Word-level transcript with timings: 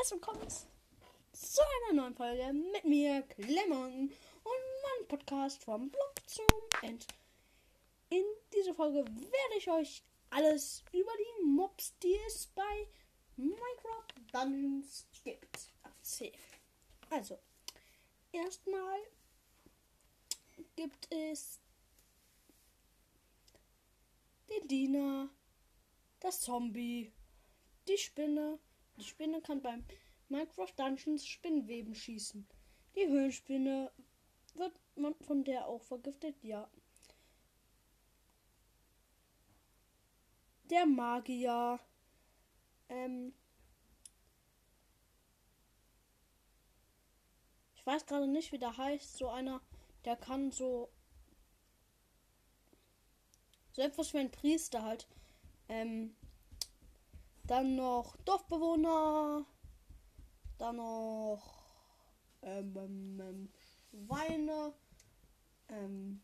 herzlich 0.00 0.22
willkommen 0.22 0.48
zu 1.32 1.60
einer 1.60 2.00
neuen 2.00 2.14
Folge 2.14 2.54
mit 2.54 2.84
mir, 2.84 3.20
Clemon, 3.20 4.08
und 4.08 4.12
meinem 4.82 5.08
Podcast 5.08 5.62
vom 5.62 5.90
Blog 5.90 6.14
zum 6.26 6.46
End. 6.80 7.06
In 8.08 8.24
dieser 8.54 8.72
Folge 8.72 9.04
werde 9.04 9.58
ich 9.58 9.70
euch 9.70 10.02
alles 10.30 10.82
über 10.92 11.10
die 11.18 11.44
Mobs, 11.44 11.92
die 11.98 12.16
es 12.26 12.46
bei 12.46 12.88
Minecraft 13.36 14.14
Dungeons 14.32 15.06
gibt, 15.22 15.70
erzählen. 15.82 16.32
Also, 17.10 17.38
erstmal 18.32 19.00
gibt 20.76 21.12
es 21.12 21.60
den 24.48 24.66
Diener, 24.66 25.28
das 26.20 26.40
Zombie, 26.40 27.12
die 27.86 27.98
Spinne. 27.98 28.58
Die 29.00 29.06
Spinne 29.06 29.40
kann 29.40 29.62
beim 29.62 29.82
Minecraft 30.28 30.74
Dungeons 30.76 31.26
Spinnweben 31.26 31.94
schießen. 31.94 32.46
Die 32.94 33.06
Höhlenspinne 33.08 33.90
wird 34.54 34.78
man 34.94 35.14
von 35.22 35.42
der 35.42 35.66
auch 35.66 35.82
vergiftet, 35.82 36.36
ja. 36.42 36.70
Der 40.64 40.84
Magier. 40.84 41.80
Ähm. 42.90 43.32
Ich 47.74 47.86
weiß 47.86 48.04
gerade 48.04 48.28
nicht, 48.28 48.52
wie 48.52 48.58
der 48.58 48.76
heißt. 48.76 49.16
So 49.16 49.30
einer, 49.30 49.62
der 50.04 50.16
kann 50.16 50.52
so. 50.52 50.92
So 53.72 53.80
etwas 53.80 54.12
wie 54.12 54.18
ein 54.18 54.30
Priester 54.30 54.82
halt. 54.82 55.08
Ähm. 55.70 56.14
Dann 57.50 57.74
noch 57.74 58.16
Dorfbewohner. 58.18 59.44
Dann 60.56 60.76
noch 60.76 61.42
ähm, 62.42 62.76
ähm, 62.76 63.20
ähm, 63.20 63.48
Schweine. 63.90 64.72
Ähm, 65.68 66.22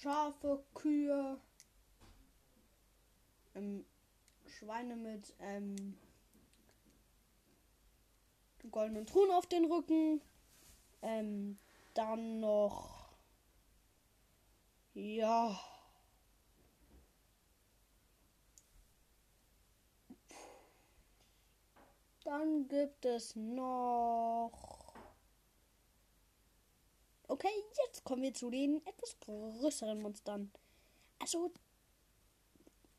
Schafe, 0.00 0.64
Kühe. 0.74 1.40
Ähm, 3.56 3.84
Schweine 4.46 4.94
mit 4.94 5.34
ähm, 5.40 5.98
goldenen 8.70 9.06
Truhen 9.06 9.32
auf 9.32 9.48
den 9.48 9.64
Rücken. 9.64 10.20
Dann 11.94 12.38
noch. 12.38 13.08
Ja. 14.94 15.58
Dann 22.28 22.68
gibt 22.68 23.06
es 23.06 23.34
noch. 23.36 24.92
Okay, 27.26 27.48
jetzt 27.86 28.04
kommen 28.04 28.20
wir 28.20 28.34
zu 28.34 28.50
den 28.50 28.86
etwas 28.86 29.18
größeren 29.20 30.02
Monstern. 30.02 30.52
Also, 31.20 31.50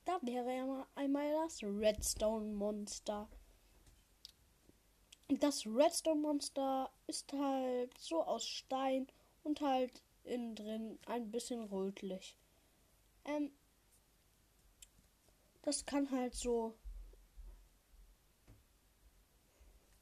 da 0.05 0.17
wäre 0.23 0.51
ja 0.51 0.87
einmal 0.95 1.31
das 1.43 1.61
Redstone-Monster. 1.61 3.29
Das 5.27 5.63
Redstone-Monster 5.63 6.91
ist 7.05 7.31
halt 7.31 7.95
so 7.99 8.23
aus 8.23 8.47
Stein 8.47 9.05
und 9.43 9.61
halt 9.61 10.01
innen 10.23 10.55
drin 10.55 10.97
ein 11.05 11.29
bisschen 11.29 11.65
rötlich. 11.65 12.35
Ähm, 13.25 13.51
das 15.61 15.85
kann 15.85 16.09
halt 16.09 16.33
so 16.33 16.73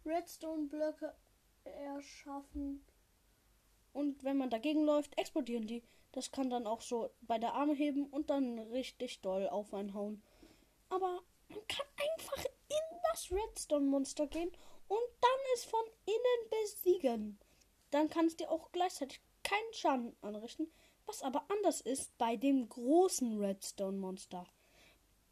Redstone-Blöcke 0.07 1.13
erschaffen. 1.63 2.83
Und 3.93 4.23
wenn 4.23 4.37
man 4.37 4.49
dagegen 4.49 4.83
läuft, 4.83 5.17
explodieren 5.17 5.67
die. 5.67 5.83
Das 6.11 6.31
kann 6.31 6.49
dann 6.49 6.67
auch 6.67 6.81
so 6.81 7.09
bei 7.21 7.37
der 7.37 7.53
Arme 7.53 7.73
heben 7.73 8.07
und 8.07 8.29
dann 8.29 8.59
richtig 8.59 9.21
doll 9.21 9.47
auf 9.49 9.73
einen 9.73 9.93
hauen. 9.93 10.23
Aber 10.89 11.21
man 11.49 11.67
kann 11.67 11.85
einfach 11.95 12.45
in 12.45 12.99
das 13.11 13.31
Redstone-Monster 13.31 14.27
gehen 14.27 14.51
und 14.87 14.99
dann 15.21 15.39
es 15.55 15.65
von 15.65 15.83
innen 16.05 16.49
besiegen. 16.49 17.39
Dann 17.91 18.09
kann 18.09 18.25
es 18.25 18.35
dir 18.35 18.51
auch 18.51 18.71
gleichzeitig 18.71 19.21
keinen 19.43 19.73
Schaden 19.73 20.15
anrichten, 20.21 20.71
was 21.05 21.23
aber 21.23 21.45
anders 21.49 21.81
ist 21.81 22.17
bei 22.17 22.35
dem 22.35 22.67
großen 22.67 23.39
Redstone-Monster. 23.39 24.45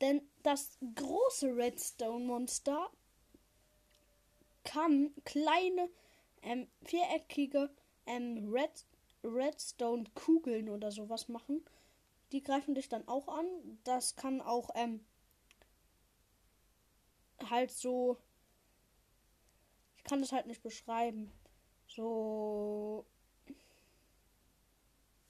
Denn 0.02 0.30
das 0.44 0.78
große 0.96 1.56
Redstone-Monster 1.56 2.92
kann 4.66 5.14
kleine 5.24 5.90
ähm, 6.42 6.68
viereckige 6.84 7.70
ähm, 8.06 8.50
Red, 8.52 8.86
Redstone-Kugeln 9.24 10.70
oder 10.70 10.92
sowas 10.92 11.30
machen. 11.30 11.64
Die 12.32 12.44
greifen 12.44 12.76
dich 12.76 12.90
dann 12.90 13.08
auch 13.08 13.28
an. 13.28 13.46
Das 13.84 14.16
kann 14.16 14.42
auch 14.42 14.70
ähm, 14.76 15.06
halt 17.50 17.72
so. 17.72 18.18
Ich 19.98 20.04
kann 20.04 20.20
das 20.20 20.32
halt 20.32 20.48
nicht 20.48 20.62
beschreiben. 20.62 21.32
So. 21.88 23.06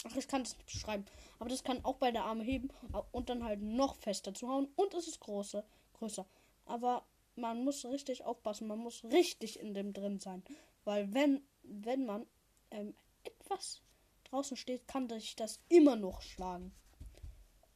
Ach, 0.08 0.16
ich 0.16 0.28
kann 0.28 0.44
das 0.44 0.54
nicht 0.54 0.66
beschreiben. 0.66 1.06
Aber 1.40 1.50
das 1.50 1.64
kann 1.64 1.84
auch 1.84 1.98
bei 1.98 2.12
der 2.12 2.26
Arme 2.26 2.44
heben 2.44 2.70
und 3.12 3.30
dann 3.30 3.44
halt 3.44 3.62
noch 3.62 3.96
fester 3.96 4.34
zu 4.34 4.48
hauen. 4.48 4.68
Und 4.76 4.94
es 4.94 5.08
ist 5.08 5.20
große, 5.20 5.64
größer. 5.94 6.26
Aber 6.66 7.06
man 7.36 7.64
muss 7.64 7.86
richtig 7.86 8.24
aufpassen, 8.26 8.68
man 8.68 8.80
muss 8.80 9.04
richtig 9.06 9.60
in 9.60 9.74
dem 9.74 9.94
drin 9.94 10.20
sein. 10.20 10.44
Weil 10.84 11.14
wenn, 11.14 11.42
wenn 11.64 12.06
man 12.06 12.26
ähm, 12.72 12.94
etwas 13.24 13.82
draußen 14.26 14.58
steht, 14.58 14.88
kann 14.88 15.10
sich 15.10 15.36
das 15.36 15.60
immer 15.70 15.96
noch 15.96 16.22
schlagen. 16.22 16.74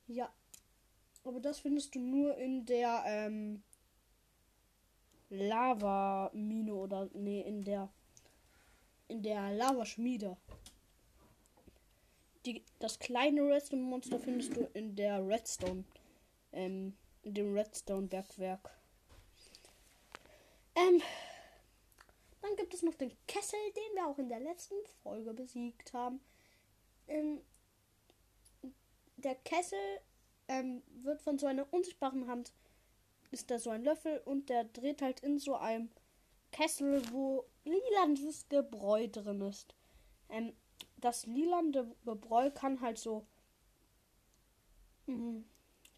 Ja. 0.07 0.33
Aber 1.23 1.39
das 1.39 1.59
findest 1.59 1.95
du 1.95 1.99
nur 1.99 2.37
in 2.37 2.65
der 2.65 3.03
ähm, 3.05 3.61
Lava-Mine 5.29 6.73
oder 6.73 7.09
nee, 7.13 7.41
in 7.41 7.63
der 7.63 7.89
in 9.09 9.23
der 9.23 9.51
Lavaschmiede. 9.51 10.37
Die, 12.45 12.63
das 12.79 12.99
kleine 12.99 13.41
Redstone-Monster 13.41 14.19
findest 14.19 14.55
du 14.55 14.69
in 14.73 14.95
der 14.95 15.27
Redstone, 15.27 15.83
ähm, 16.53 16.95
in 17.23 17.33
dem 17.33 17.53
Redstone-Bergwerk. 17.53 18.78
Ähm, 20.79 21.01
dann 22.41 22.56
gibt 22.56 22.73
es 22.73 22.84
noch 22.84 22.95
den 22.95 23.12
Kessel, 23.28 23.59
den 23.75 23.95
wir 23.95 24.07
auch 24.07 24.17
in 24.17 24.29
der 24.29 24.40
letzten 24.40 24.75
Folge 25.03 25.34
besiegt 25.34 25.94
haben. 25.94 26.22
Ähm, 27.07 27.41
der 29.18 29.35
Kessel 29.35 29.79
ähm, 30.47 30.81
wird 31.03 31.22
von 31.22 31.38
so 31.38 31.47
einer 31.47 31.72
unsichtbaren 31.73 32.28
Hand, 32.28 32.53
ist 33.31 33.51
da 33.51 33.59
so 33.59 33.72
ein 33.72 33.84
Löffel 33.84 34.22
und 34.23 34.50
der 34.50 34.63
dreht 34.63 35.01
halt 35.01 35.19
in 35.19 35.38
so 35.38 35.56
einem 35.56 35.89
Kessel, 36.51 37.01
wo 37.12 37.45
lilandes 37.66 38.47
Gebräu 38.47 39.07
drin 39.07 39.41
ist. 39.41 39.75
Ähm, 40.29 40.53
das 40.97 41.25
lilande 41.25 41.94
Gebräu 42.06 42.51
kann 42.51 42.79
halt 42.79 42.97
so 42.97 43.25
mh, 45.07 45.44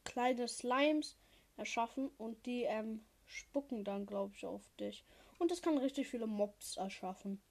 kleine 0.04 0.48
Slimes 0.48 1.18
erschaffen 1.58 2.10
und 2.18 2.46
die 2.46 2.64
ähm, 2.64 3.06
spucken 3.32 3.84
dann, 3.84 4.06
glaube 4.06 4.34
ich, 4.36 4.46
auf 4.46 4.70
dich. 4.80 5.06
Und 5.40 5.52
es 5.52 5.62
kann 5.62 5.78
richtig 5.78 6.08
viele 6.08 6.28
Mobs 6.28 6.78
erschaffen. 6.78 7.42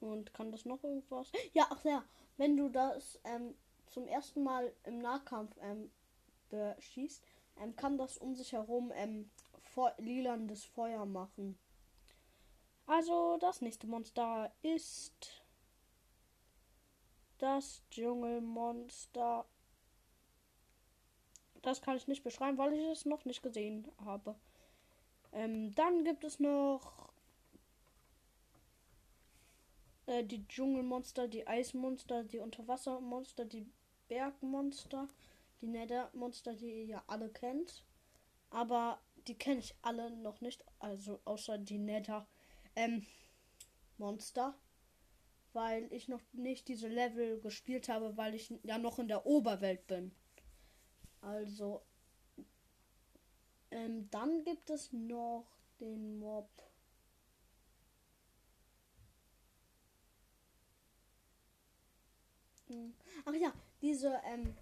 Und 0.00 0.32
kann 0.32 0.52
das 0.52 0.64
noch 0.64 0.82
irgendwas? 0.84 1.30
Ja, 1.52 1.66
ach 1.70 1.84
ja, 1.84 2.04
wenn 2.36 2.56
du 2.56 2.68
das 2.68 3.18
ähm, 3.24 3.54
zum 3.88 4.06
ersten 4.06 4.42
Mal 4.42 4.72
im 4.84 4.98
Nahkampf 4.98 5.56
ähm, 5.60 5.90
beschießt, 6.50 7.22
ähm, 7.60 7.74
kann 7.74 7.98
das 7.98 8.16
um 8.16 8.34
sich 8.34 8.52
herum 8.52 8.92
ähm, 8.94 9.30
lilandes 9.98 10.64
Feuer 10.64 11.04
machen. 11.04 11.58
Also 12.86 13.36
das 13.38 13.60
nächste 13.60 13.86
Monster 13.86 14.52
ist 14.62 15.42
das 17.38 17.82
Dschungelmonster. 17.90 19.44
Das 21.68 21.82
kann 21.82 21.98
ich 21.98 22.08
nicht 22.08 22.24
beschreiben, 22.24 22.56
weil 22.56 22.72
ich 22.72 22.86
es 22.86 23.04
noch 23.04 23.26
nicht 23.26 23.42
gesehen 23.42 23.86
habe. 24.02 24.34
Ähm, 25.34 25.74
dann 25.74 26.02
gibt 26.02 26.24
es 26.24 26.40
noch 26.40 27.10
äh, 30.06 30.24
die 30.24 30.48
Dschungelmonster, 30.48 31.28
die 31.28 31.46
Eismonster, 31.46 32.24
die 32.24 32.38
Unterwassermonster, 32.38 33.44
die 33.44 33.66
Bergmonster, 34.08 35.08
die 35.60 35.66
Nethermonster, 35.66 36.54
die 36.54 36.70
ihr 36.70 36.84
ja 36.86 37.04
alle 37.06 37.28
kennt. 37.28 37.84
Aber 38.48 38.98
die 39.26 39.34
kenne 39.34 39.60
ich 39.60 39.74
alle 39.82 40.10
noch 40.10 40.40
nicht, 40.40 40.64
also 40.78 41.20
außer 41.26 41.58
die 41.58 41.76
Nether 41.76 42.26
ähm, 42.76 43.04
Monster, 43.98 44.54
weil 45.52 45.92
ich 45.92 46.08
noch 46.08 46.22
nicht 46.32 46.66
diese 46.68 46.88
Level 46.88 47.38
gespielt 47.40 47.90
habe, 47.90 48.16
weil 48.16 48.34
ich 48.34 48.54
ja 48.62 48.78
noch 48.78 48.98
in 48.98 49.08
der 49.08 49.26
Oberwelt 49.26 49.86
bin. 49.86 50.14
Also, 51.20 51.82
Ähm, 53.70 54.08
dann 54.10 54.44
gibt 54.44 54.70
es 54.70 54.92
noch 54.92 55.44
den 55.80 56.18
Mob. 56.18 56.48
Hm. 62.68 62.94
Ach 63.24 63.34
ja, 63.34 63.52
diese 63.82 64.20
ähm, 64.24 64.54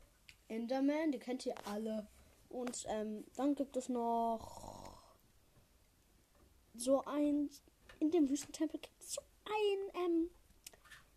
Enderman, 0.48 1.12
die 1.12 1.18
kennt 1.18 1.46
ihr 1.46 1.54
alle. 1.66 2.06
Und 2.48 2.84
ähm, 2.88 3.24
dann 3.36 3.54
gibt 3.54 3.76
es 3.76 3.88
noch 3.88 4.98
so 6.74 7.04
ein. 7.04 7.50
In 7.98 8.10
dem 8.10 8.28
Wüstentempel 8.28 8.80
gibt 8.80 9.00
es 9.00 9.14
so 9.14 9.22
ein. 9.44 10.04
Ähm, 10.04 10.30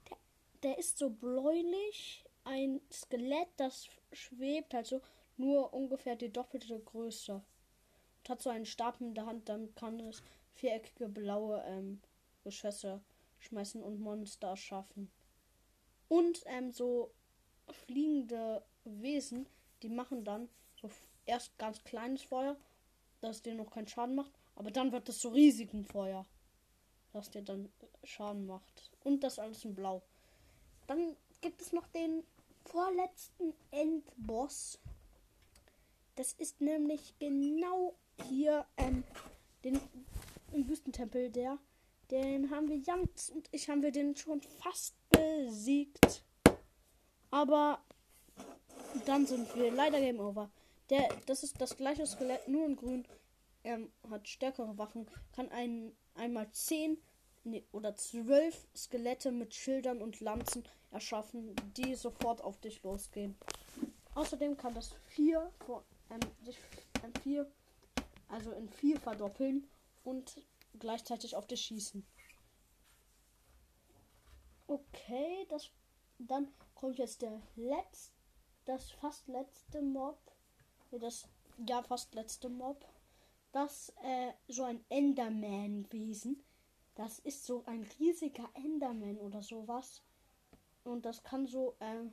der, 0.09 0.17
der 0.63 0.77
ist 0.77 0.97
so 0.97 1.09
bläulich. 1.09 2.23
Ein 2.43 2.81
Skelett, 2.91 3.49
das 3.57 3.89
schwebt 4.11 4.73
halt 4.73 4.87
so 4.87 5.01
nur 5.39 5.73
ungefähr 5.73 6.15
die 6.15 6.31
doppelte 6.31 6.79
Größe. 6.79 7.33
Und 8.19 8.29
hat 8.29 8.41
so 8.41 8.49
einen 8.49 8.65
Stab 8.65 8.99
in 9.01 9.15
der 9.15 9.25
Hand, 9.25 9.49
dann 9.49 9.73
kann 9.75 9.99
es 10.01 10.21
viereckige 10.53 11.07
blaue 11.07 11.63
ähm, 11.65 12.01
Geschosse 12.43 13.01
schmeißen 13.39 13.81
und 13.81 13.99
Monster 13.99 14.55
schaffen. 14.57 15.09
Und 16.07 16.43
ähm, 16.47 16.71
so 16.71 17.11
fliegende 17.71 18.63
Wesen, 18.83 19.47
die 19.81 19.89
machen 19.89 20.23
dann 20.25 20.49
so 20.81 20.89
erst 21.25 21.57
ganz 21.57 21.83
kleines 21.83 22.23
Feuer, 22.23 22.57
dass 23.21 23.41
dir 23.41 23.55
noch 23.55 23.71
keinen 23.71 23.87
Schaden 23.87 24.15
macht, 24.15 24.31
aber 24.55 24.71
dann 24.71 24.91
wird 24.91 25.07
es 25.09 25.21
so 25.21 25.29
riesigen 25.29 25.85
Feuer, 25.85 26.25
das 27.13 27.29
dir 27.29 27.41
dann 27.41 27.71
Schaden 28.03 28.45
macht. 28.45 28.91
Und 29.03 29.23
das 29.23 29.39
alles 29.39 29.63
in 29.65 29.75
Blau. 29.75 30.01
Dann 30.87 31.15
gibt 31.41 31.61
es 31.61 31.71
noch 31.71 31.87
den 31.87 32.23
vorletzten 32.65 33.53
Endboss. 33.71 34.79
Das 36.19 36.33
ist 36.33 36.59
nämlich 36.59 37.17
genau 37.17 37.95
hier 38.27 38.65
ähm, 38.75 39.05
den, 39.63 39.79
im 40.51 40.67
Wüstentempel, 40.67 41.29
der. 41.29 41.57
Den 42.11 42.51
haben 42.51 42.67
wir 42.67 42.75
Jans 42.75 43.29
und 43.29 43.47
ich 43.53 43.69
haben 43.69 43.81
wir 43.81 43.93
den 43.93 44.17
schon 44.17 44.41
fast 44.41 44.97
besiegt. 45.11 46.25
Aber 47.31 47.79
dann 49.05 49.25
sind 49.27 49.55
wir 49.55 49.71
leider 49.71 50.01
Game 50.01 50.19
Over. 50.19 50.51
Der, 50.89 51.07
das 51.25 51.43
ist 51.43 51.61
das 51.61 51.77
gleiche 51.77 52.05
Skelett, 52.05 52.49
nur 52.49 52.65
in 52.65 52.75
grün. 52.75 53.07
Er 53.63 53.79
hat 54.09 54.27
stärkere 54.27 54.77
Waffen, 54.77 55.07
kann 55.31 55.47
ein, 55.47 55.93
einmal 56.15 56.51
10 56.51 56.97
nee, 57.45 57.63
oder 57.71 57.95
12 57.95 58.67
Skelette 58.75 59.31
mit 59.31 59.55
Schildern 59.55 60.01
und 60.01 60.19
Lanzen 60.19 60.65
erschaffen, 60.91 61.55
die 61.77 61.95
sofort 61.95 62.41
auf 62.41 62.59
dich 62.59 62.83
losgehen. 62.83 63.37
Außerdem 64.15 64.57
kann 64.57 64.73
das 64.73 64.91
4 65.15 65.49
ähm, 65.69 65.98
sich 66.43 66.57
ähm, 67.03 67.13
vier, 67.21 67.51
also 68.27 68.51
in 68.51 68.69
4 68.69 68.99
verdoppeln 68.99 69.67
und 70.03 70.41
gleichzeitig 70.79 71.35
auf 71.35 71.47
dich 71.47 71.61
schießen. 71.61 72.05
Okay, 74.67 75.45
das 75.49 75.71
dann 76.19 76.49
kommt 76.75 76.97
jetzt 76.97 77.21
der 77.21 77.41
letzte, 77.55 78.13
das 78.65 78.91
fast 78.91 79.27
letzte 79.27 79.81
Mob. 79.81 80.19
Das 80.91 81.27
ja 81.65 81.81
fast 81.81 82.13
letzte 82.13 82.49
Mob. 82.49 82.85
Das 83.51 83.93
äh, 84.03 84.33
so 84.47 84.63
ein 84.63 84.83
Enderman-Wesen. 84.89 86.43
Das 86.95 87.19
ist 87.19 87.45
so 87.45 87.63
ein 87.65 87.87
riesiger 87.99 88.49
Enderman 88.53 89.17
oder 89.17 89.41
sowas. 89.41 90.01
Und 90.83 91.05
das 91.05 91.23
kann 91.23 91.47
so 91.47 91.75
äh, 91.79 92.05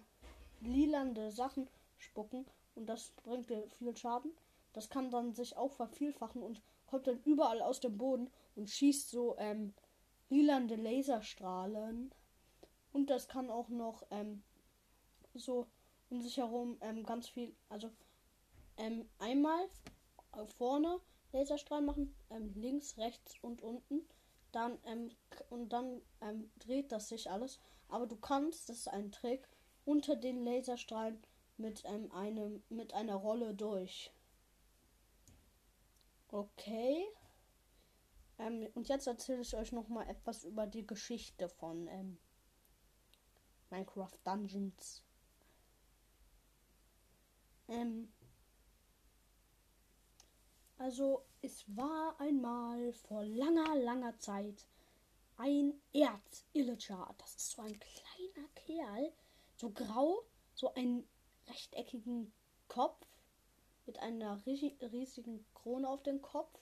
lilande 0.60 1.30
Sachen 1.32 1.68
spucken. 1.98 2.46
Und 2.76 2.86
das 2.86 3.10
bringt 3.24 3.50
dir 3.50 3.68
viel 3.70 3.96
Schaden. 3.96 4.30
Das 4.72 4.90
kann 4.90 5.10
dann 5.10 5.34
sich 5.34 5.56
auch 5.56 5.72
vervielfachen 5.72 6.42
und 6.42 6.62
kommt 6.86 7.06
dann 7.06 7.20
überall 7.24 7.62
aus 7.62 7.80
dem 7.80 7.96
Boden 7.96 8.30
und 8.54 8.70
schießt 8.70 9.10
so 9.10 9.36
ähm, 9.38 9.72
lilande 10.28 10.76
Laserstrahlen. 10.76 12.12
Und 12.92 13.10
das 13.10 13.28
kann 13.28 13.50
auch 13.50 13.68
noch 13.68 14.06
ähm, 14.10 14.42
so 15.34 15.66
um 16.10 16.22
sich 16.22 16.36
herum 16.36 16.76
ähm, 16.82 17.04
ganz 17.04 17.28
viel, 17.28 17.54
also 17.68 17.90
ähm, 18.76 19.08
einmal 19.18 19.68
vorne 20.58 21.00
Laserstrahl 21.32 21.80
machen, 21.80 22.14
ähm, 22.30 22.52
links, 22.54 22.98
rechts 22.98 23.34
und 23.40 23.62
unten. 23.62 24.06
Dann 24.52 24.78
ähm, 24.84 25.10
und 25.50 25.70
dann 25.70 26.02
ähm, 26.20 26.50
dreht 26.58 26.92
das 26.92 27.08
sich 27.08 27.30
alles. 27.30 27.58
Aber 27.88 28.06
du 28.06 28.16
kannst, 28.16 28.68
das 28.68 28.78
ist 28.78 28.88
ein 28.88 29.12
Trick, 29.12 29.48
unter 29.84 30.16
den 30.16 30.44
Laserstrahlen 30.44 31.22
mit 31.58 31.82
ähm, 31.86 32.10
einem 32.12 32.62
mit 32.68 32.94
einer 32.94 33.16
Rolle 33.16 33.54
durch. 33.54 34.12
Okay. 36.28 37.06
Ähm, 38.38 38.68
und 38.74 38.88
jetzt 38.88 39.06
erzähle 39.06 39.40
ich 39.40 39.56
euch 39.56 39.72
noch 39.72 39.88
mal 39.88 40.06
etwas 40.08 40.44
über 40.44 40.66
die 40.66 40.86
Geschichte 40.86 41.48
von 41.48 41.88
ähm, 41.88 42.18
Minecraft 43.70 44.18
Dungeons. 44.24 45.02
Ähm, 47.68 48.12
also 50.78 51.24
es 51.40 51.64
war 51.74 52.14
einmal 52.20 52.92
vor 52.92 53.24
langer, 53.24 53.76
langer 53.76 54.18
Zeit 54.18 54.66
ein 55.38 55.74
Erzillager. 55.92 57.14
Das 57.18 57.34
ist 57.34 57.50
so 57.52 57.62
ein 57.62 57.78
kleiner 57.78 58.48
Kerl, 58.54 59.12
so 59.56 59.70
grau, 59.70 60.22
so 60.54 60.72
einen 60.74 61.08
rechteckigen 61.48 62.32
Kopf 62.68 63.06
mit 63.86 63.98
einer 64.00 64.44
riesigen 64.46 65.46
Krone 65.54 65.88
auf 65.88 66.02
dem 66.02 66.20
Kopf 66.20 66.60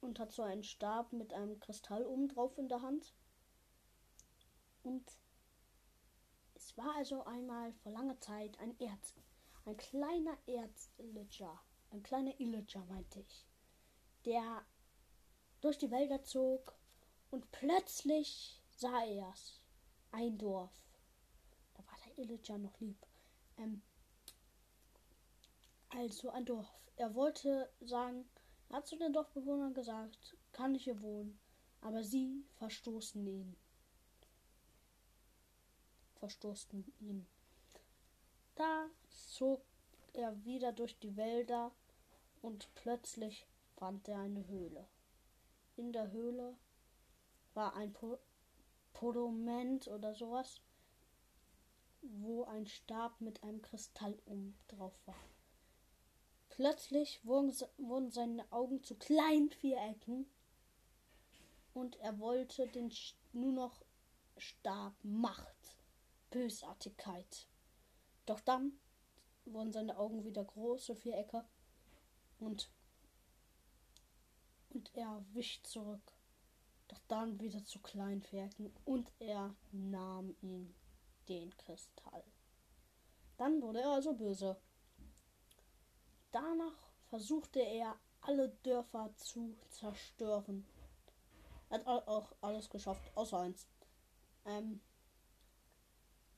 und 0.00 0.18
hat 0.18 0.32
so 0.32 0.42
einen 0.42 0.62
Stab 0.62 1.12
mit 1.12 1.32
einem 1.32 1.58
Kristall 1.58 2.04
oben 2.04 2.28
drauf 2.28 2.56
in 2.58 2.68
der 2.68 2.82
Hand. 2.82 3.14
Und 4.82 5.10
es 6.54 6.76
war 6.76 6.94
also 6.96 7.24
einmal 7.24 7.72
vor 7.72 7.92
langer 7.92 8.18
Zeit 8.20 8.58
ein 8.60 8.78
Erz, 8.78 9.14
ein 9.64 9.76
kleiner 9.76 10.38
Erzillager, 10.46 11.60
ein 11.90 12.02
kleiner 12.02 12.38
Illager 12.38 12.84
meinte 12.84 13.20
ich, 13.20 13.46
der 14.24 14.64
durch 15.60 15.78
die 15.78 15.90
Wälder 15.90 16.22
zog 16.22 16.78
und 17.30 17.50
plötzlich 17.50 18.62
sah 18.70 19.04
er 19.04 19.32
es, 19.32 19.60
ein 20.12 20.38
Dorf. 20.38 20.85
Illager 22.16 22.58
noch 22.58 22.78
lieb. 22.80 22.98
Ähm, 23.58 23.82
also 25.90 26.30
ein 26.30 26.44
Dorf. 26.44 26.68
Er 26.96 27.14
wollte 27.14 27.70
sagen, 27.80 28.28
hat 28.70 28.86
zu 28.86 28.96
den 28.96 29.12
Dorfbewohnern 29.12 29.74
gesagt, 29.74 30.36
kann 30.52 30.74
ich 30.74 30.84
hier 30.84 31.00
wohnen, 31.00 31.38
aber 31.80 32.02
sie 32.02 32.44
verstoßen 32.58 33.26
ihn 33.26 33.56
verstoßen 36.26 36.84
ihn. 37.00 37.26
Da 38.56 38.86
zog 39.08 39.62
er 40.12 40.44
wieder 40.44 40.72
durch 40.72 40.98
die 40.98 41.16
Wälder 41.16 41.70
und 42.42 42.68
plötzlich 42.74 43.46
fand 43.76 44.08
er 44.08 44.20
eine 44.20 44.46
Höhle. 44.48 44.86
In 45.76 45.92
der 45.92 46.10
Höhle 46.10 46.56
war 47.54 47.74
ein 47.74 47.92
po 47.92 48.18
Podoment 48.92 49.88
oder 49.88 50.14
sowas, 50.14 50.62
wo 52.20 52.44
ein 52.44 52.66
Stab 52.66 53.20
mit 53.20 53.42
einem 53.42 53.62
Kristall 53.62 54.18
um 54.26 54.54
drauf 54.68 54.94
war. 55.06 55.20
Plötzlich 56.48 57.24
wurden, 57.24 57.52
wurden 57.76 58.10
seine 58.10 58.50
Augen 58.50 58.82
zu 58.82 58.94
kleinen 58.94 59.50
Vierecken 59.50 60.26
und 61.74 61.96
er 61.96 62.18
wollte 62.18 62.66
den 62.68 62.92
nur 63.32 63.52
noch 63.52 63.84
Stab 64.38 64.94
Macht 65.02 65.76
Bösartigkeit. 66.30 67.46
Doch 68.24 68.40
dann 68.40 68.72
wurden 69.44 69.72
seine 69.72 69.98
Augen 69.98 70.24
wieder 70.24 70.44
große 70.44 70.96
Vierecke 70.96 71.44
und 72.38 72.70
und 74.70 74.94
er 74.94 75.24
wich 75.32 75.62
zurück. 75.62 76.12
Doch 76.88 77.00
dann 77.08 77.40
wieder 77.40 77.64
zu 77.64 77.80
klein 77.80 78.22
Vierecken 78.22 78.72
und 78.84 79.12
er 79.18 79.54
nahm 79.72 80.34
ihn 80.42 80.74
den 81.28 81.56
Kristall. 81.56 82.24
Dann 83.36 83.60
wurde 83.60 83.80
er 83.80 83.90
also 83.90 84.14
böse. 84.14 84.56
Danach 86.30 86.90
versuchte 87.08 87.60
er 87.60 87.98
alle 88.20 88.48
Dörfer 88.62 89.12
zu 89.16 89.56
zerstören. 89.68 90.66
Er 91.68 91.78
hat 91.78 91.86
auch 91.86 92.34
alles 92.40 92.68
geschafft, 92.70 93.10
außer 93.14 93.40
eins. 93.40 93.66
Ähm, 94.44 94.80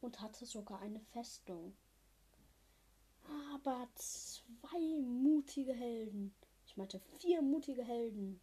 und 0.00 0.21
hatte 0.21 0.47
sogar 0.47 0.80
eine 0.80 1.00
Festung. 1.00 1.76
Aber 3.52 3.88
zwei 3.95 5.00
mutige 5.00 5.75
Helden, 5.75 6.35
ich 6.66 6.76
meinte 6.76 7.00
vier 7.18 7.42
mutige 7.42 7.85
Helden, 7.85 8.40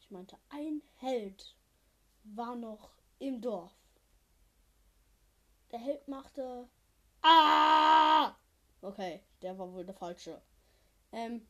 ich 0.00 0.10
meinte 0.10 0.36
ein 0.50 0.82
Held 0.96 1.56
war 2.24 2.56
noch 2.56 2.90
im 3.18 3.40
Dorf. 3.40 3.79
Der 5.72 5.78
Held 5.78 6.08
machte 6.08 6.68
Ah! 7.22 8.34
Okay, 8.82 9.22
der 9.42 9.58
war 9.58 9.72
wohl 9.72 9.84
der 9.84 9.94
falsche. 9.94 10.40
Ähm, 11.12 11.46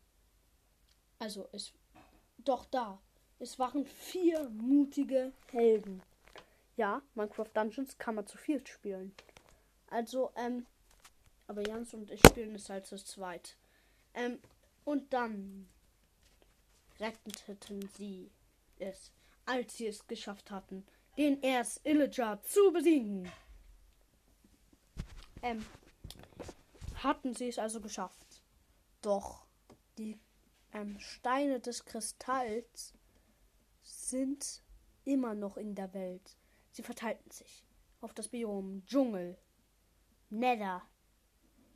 also 1.18 1.48
es 1.52 1.72
doch 2.38 2.64
da. 2.66 3.00
Es 3.38 3.58
waren 3.58 3.86
vier 3.86 4.48
mutige 4.50 5.32
Helden. 5.50 6.02
Ja, 6.76 7.02
Minecraft 7.14 7.50
Dungeons 7.54 7.96
kann 7.98 8.16
man 8.16 8.26
zu 8.26 8.36
viert 8.36 8.68
spielen. 8.68 9.14
Also, 9.88 10.32
ähm, 10.36 10.66
aber 11.46 11.66
Jans 11.66 11.94
und 11.94 12.10
ich 12.10 12.20
spielen 12.26 12.54
es 12.54 12.68
halt 12.68 12.86
zu 12.86 12.96
zweit. 12.96 13.56
Ähm, 14.14 14.38
und 14.84 15.12
dann 15.12 15.68
retteten 16.98 17.88
sie 17.96 18.30
es, 18.78 19.12
als 19.46 19.76
sie 19.76 19.86
es 19.86 20.06
geschafft 20.06 20.50
hatten, 20.50 20.86
den 21.16 21.40
erst 21.42 21.86
Illager 21.86 22.40
zu 22.42 22.72
besiegen. 22.72 23.30
Ähm, 25.42 25.64
hatten 26.96 27.34
sie 27.34 27.48
es 27.48 27.58
also 27.58 27.80
geschafft. 27.80 28.42
Doch 29.00 29.46
die 29.96 30.18
ähm, 30.72 30.98
Steine 31.00 31.60
des 31.60 31.84
Kristalls 31.84 32.94
sind 33.82 34.62
immer 35.04 35.34
noch 35.34 35.56
in 35.56 35.74
der 35.74 35.92
Welt. 35.94 36.36
Sie 36.72 36.82
verteilten 36.82 37.30
sich 37.30 37.64
auf 38.00 38.14
das 38.14 38.28
Biom 38.28 38.84
Dschungel, 38.86 39.36
Nether 40.28 40.82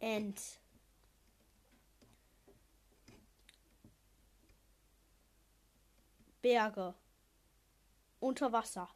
and 0.01 0.41
Berge, 6.43 6.95
unter 8.21 8.53
Wasser 8.53 8.89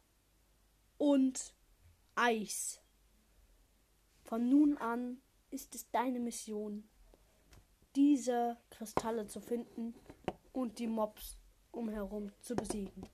und 0.97 1.53
Eis. 2.15 2.79
Von 4.29 4.47
nun 4.47 4.77
an 4.77 5.23
ist 5.49 5.73
es 5.73 5.89
deine 5.89 6.19
Mission, 6.19 6.87
diese 7.95 8.57
Kristalle 8.69 9.25
zu 9.25 9.41
finden 9.41 9.95
und 10.53 10.77
die 10.77 10.85
Mobs 10.85 11.39
umherum 11.71 12.31
zu 12.39 12.55
besiegen. 12.55 13.09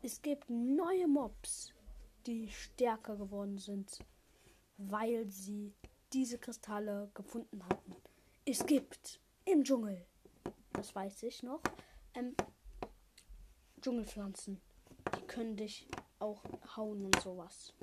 Es 0.00 0.22
gibt 0.22 0.48
neue 0.48 1.06
Mobs, 1.06 1.74
die 2.24 2.48
stärker 2.48 3.16
geworden 3.16 3.58
sind, 3.58 3.98
weil 4.78 5.28
sie 5.28 5.74
diese 6.14 6.38
Kristalle 6.38 7.10
gefunden 7.12 7.62
hatten. 7.68 7.94
Es 8.46 8.64
gibt 8.64 9.20
im 9.44 9.62
Dschungel, 9.62 10.06
das 10.72 10.94
weiß 10.94 11.22
ich 11.24 11.42
noch, 11.42 11.60
ähm, 12.14 12.34
Dschungelpflanzen. 13.82 14.58
Die 15.18 15.26
können 15.26 15.58
dich 15.58 15.86
auch 16.18 16.42
hauen 16.78 17.04
und 17.04 17.20
sowas. 17.20 17.74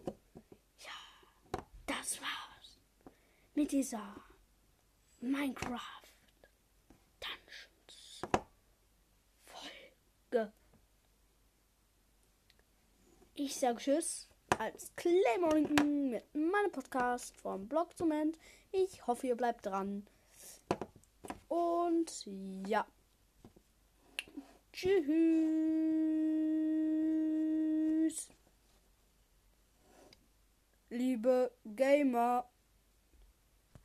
Das 2.09 2.21
war's 2.21 2.79
mit 3.53 3.71
dieser 3.71 4.15
Minecraft 5.19 6.01
Dungeons 7.19 8.21
Folge. 9.45 10.51
Ich 13.35 13.55
sage 13.55 13.77
Tschüss 13.77 14.27
als 14.57 14.91
Claymorrington 14.95 16.09
mit 16.09 16.33
meinem 16.33 16.71
Podcast 16.71 17.35
vom 17.37 17.67
Blog 17.67 17.95
zum 17.95 18.11
End. 18.11 18.39
Ich 18.71 19.05
hoffe, 19.05 19.27
ihr 19.27 19.35
bleibt 19.35 19.67
dran. 19.67 20.07
Und 21.47 22.27
ja. 22.65 22.87
Tschüss. 24.73 26.38
Liebe 30.89 31.51
Gamer. 31.65 32.45